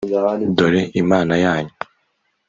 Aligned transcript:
«Dore 0.57 0.81
Imana 1.01 1.33
yanyu!» 1.43 1.73